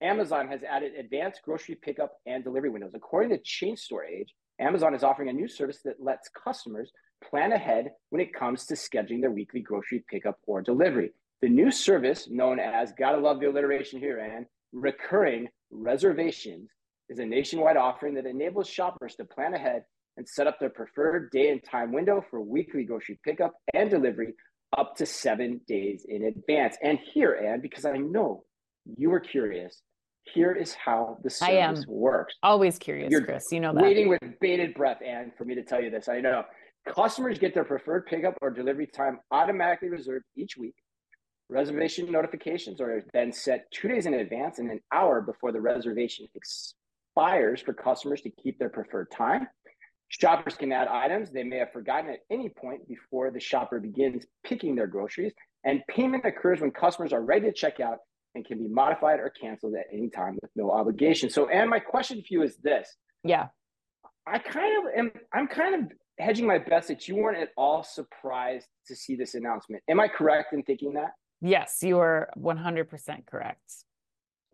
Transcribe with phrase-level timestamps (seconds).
[0.00, 2.92] Amazon has added advanced grocery pickup and delivery windows.
[2.94, 6.92] According to Chain Store Age, Amazon is offering a new service that lets customers
[7.28, 11.10] plan ahead when it comes to scheduling their weekly grocery pickup or delivery.
[11.42, 16.70] The new service, known as, gotta love the alliteration here, and recurring reservations,
[17.08, 19.84] is a nationwide offering that enables shoppers to plan ahead
[20.16, 24.34] and set up their preferred day and time window for weekly grocery pickup and delivery
[24.76, 26.76] up to seven days in advance.
[26.82, 28.44] And here, Anne, because I know
[28.96, 29.82] you were curious,
[30.34, 32.34] here is how the service works.
[32.42, 33.46] Always curious, You're Chris.
[33.50, 33.82] You know that.
[33.82, 36.08] Waiting with bated breath, Anne, for me to tell you this.
[36.08, 36.44] I know.
[36.86, 40.74] Customers get their preferred pickup or delivery time automatically reserved each week.
[41.50, 46.26] Reservation notifications are then set two days in advance and an hour before the reservation
[46.34, 49.48] expires for customers to keep their preferred time.
[50.08, 54.24] Shoppers can add items they may have forgotten at any point before the shopper begins
[54.44, 55.32] picking their groceries,
[55.64, 57.98] and payment occurs when customers are ready to check out
[58.38, 61.28] and can be modified or canceled at any time with no obligation.
[61.28, 62.88] So, Anne, my question for you is this.
[63.24, 63.48] Yeah.
[64.26, 67.82] I kind of am, I'm kind of hedging my bets that you weren't at all
[67.82, 69.82] surprised to see this announcement.
[69.88, 71.10] Am I correct in thinking that?
[71.40, 73.72] Yes, you are 100% correct.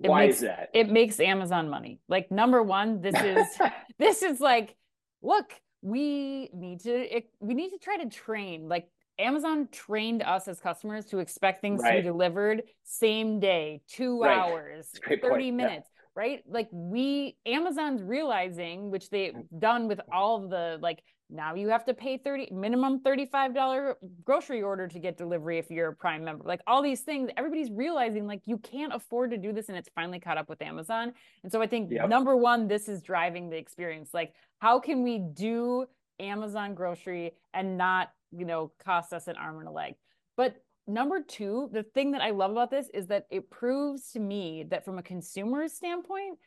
[0.02, 0.70] It Why makes, is that?
[0.72, 2.00] It makes Amazon money.
[2.08, 3.46] Like number one, this is
[3.98, 4.74] this is like,
[5.22, 10.48] look, we need to it, we need to try to train like Amazon trained us
[10.48, 11.96] as customers to expect things right.
[11.96, 14.36] to be delivered same day, two right.
[14.36, 15.56] hours, 30 point.
[15.56, 16.10] minutes, yeah.
[16.14, 16.42] right?
[16.48, 21.84] Like we, Amazon's realizing, which they've done with all of the, like, now you have
[21.84, 26.44] to pay 30 minimum $35 grocery order to get delivery if you're a prime member
[26.44, 29.88] like all these things everybody's realizing like you can't afford to do this and it's
[29.94, 32.08] finally caught up with amazon and so i think yep.
[32.08, 35.86] number one this is driving the experience like how can we do
[36.20, 39.94] amazon grocery and not you know, cost us an arm and a leg.
[40.36, 44.20] But number two, the thing that I love about this is that it proves to
[44.20, 46.38] me that from a consumer standpoint,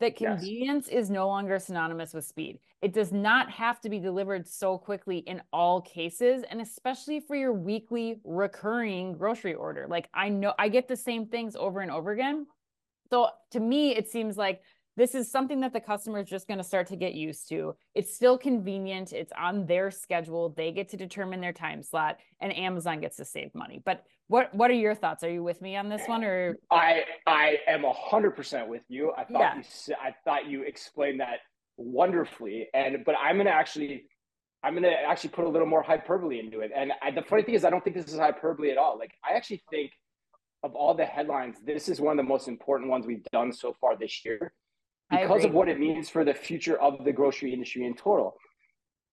[0.00, 1.04] that convenience yes.
[1.04, 2.58] is no longer synonymous with speed.
[2.82, 7.36] It does not have to be delivered so quickly in all cases, and especially for
[7.36, 9.86] your weekly recurring grocery order.
[9.88, 12.46] Like I know I get the same things over and over again.
[13.10, 14.62] So to me, it seems like
[14.96, 17.74] this is something that the customer is just going to start to get used to.
[17.94, 19.12] It's still convenient.
[19.12, 20.50] It's on their schedule.
[20.50, 23.82] They get to determine their time slot and Amazon gets to save money.
[23.84, 25.24] But what what are your thoughts?
[25.24, 29.12] Are you with me on this one or I I am 100% with you.
[29.16, 29.56] I thought yeah.
[29.56, 31.40] you I thought you explained that
[31.76, 34.04] wonderfully and but I'm going to actually
[34.62, 36.70] I'm going to actually put a little more hyperbole into it.
[36.74, 38.96] And I, the funny thing is I don't think this is hyperbole at all.
[38.98, 39.90] Like I actually think
[40.62, 43.74] of all the headlines, this is one of the most important ones we've done so
[43.78, 44.54] far this year
[45.10, 48.36] because of what it means for the future of the grocery industry in total.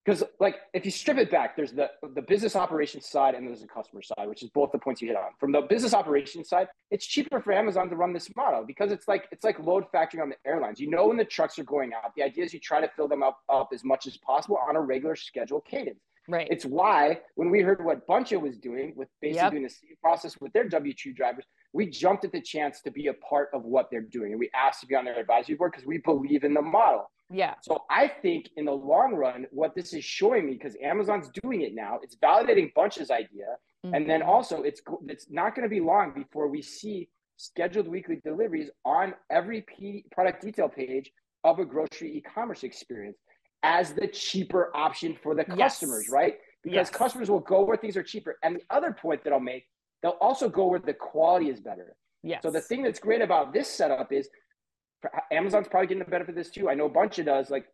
[0.04, 3.60] Because like if you strip it back, there's the the business operations side and there's
[3.60, 5.30] the customer side, which is both the points you hit on.
[5.38, 9.06] From the business operations side, it's cheaper for Amazon to run this model because it's
[9.06, 10.80] like it's like load factoring on the airlines.
[10.80, 12.12] You know when the trucks are going out.
[12.16, 14.74] The idea is you try to fill them up up as much as possible on
[14.74, 16.00] a regular schedule cadence.
[16.28, 16.48] Right.
[16.50, 19.50] It's why when we heard what Buncha was doing with basically yep.
[19.52, 22.90] doing the same process with their W two drivers, we jumped at the chance to
[22.90, 24.32] be a part of what they're doing.
[24.32, 27.10] And we asked to be on their advisory board because we believe in the model.
[27.30, 27.54] Yeah.
[27.62, 31.62] So I think in the long run, what this is showing me, because Amazon's doing
[31.62, 33.56] it now, it's validating Buncha's idea.
[33.84, 33.94] Mm-hmm.
[33.94, 38.20] And then also it's it's not going to be long before we see scheduled weekly
[38.22, 41.10] deliveries on every P product detail page
[41.44, 43.18] of a grocery e-commerce experience
[43.62, 46.12] as the cheaper option for the customers, yes.
[46.12, 46.34] right?
[46.62, 46.90] Because yes.
[46.90, 48.36] customers will go where things are cheaper.
[48.42, 49.66] And the other point that I'll make
[50.02, 51.94] They'll also go where the quality is better.
[52.22, 52.42] Yes.
[52.42, 54.28] So the thing that's great about this setup is
[55.30, 56.68] Amazon's probably getting the benefit of this too.
[56.68, 57.50] I know a bunch of does.
[57.50, 57.66] Like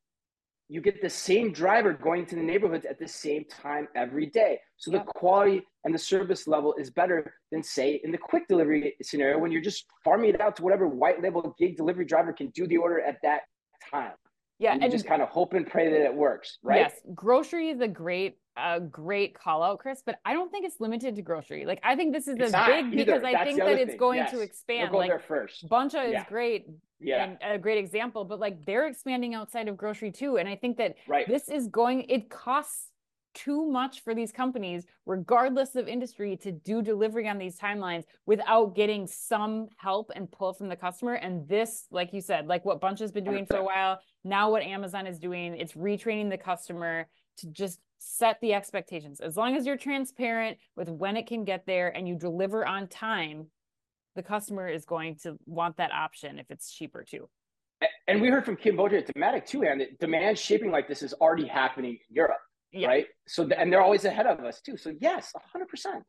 [0.69, 4.61] you get the same driver going to the neighborhoods at the same time every day.
[4.77, 8.95] So the quality and the service level is better than say in the quick delivery
[9.03, 12.49] scenario when you're just farming it out to whatever white label gig delivery driver can
[12.49, 13.43] do the order at that
[13.91, 14.13] time.
[14.59, 16.81] Yeah, and, and just kind of hope and pray that it works, right?
[16.81, 20.81] Yes, grocery is a great a great call out, Chris, but I don't think it's
[20.81, 21.65] limited to grocery.
[21.65, 24.31] Like I think this is it's a big because I think that it's going yes.
[24.33, 24.91] to expand.
[24.91, 25.69] We'll like there first.
[25.69, 26.21] Buncha yeah.
[26.21, 26.67] is great.
[27.01, 27.25] Yeah.
[27.25, 30.37] And a great example, but like they're expanding outside of grocery too.
[30.37, 31.29] And I think that right.
[31.29, 32.91] this is going, it costs
[33.35, 38.75] too much for these companies, regardless of industry, to do delivery on these timelines without
[38.75, 41.15] getting some help and pull from the customer.
[41.15, 44.51] And this, like you said, like what Buncha has been doing for a while, now
[44.51, 47.07] what Amazon is doing, it's retraining the customer
[47.37, 49.21] to just set the expectations.
[49.21, 52.87] As long as you're transparent with when it can get there and you deliver on
[52.89, 53.47] time,
[54.17, 57.29] the customer is going to want that option if it's cheaper too.
[58.09, 61.03] And we heard from Kim Boja at Dematic too, and that demand shaping like this
[61.03, 62.41] is already happening in Europe,
[62.73, 62.89] yeah.
[62.89, 63.07] right?
[63.29, 64.77] So, and they're always ahead of us too.
[64.77, 66.03] So yes, hundred percent.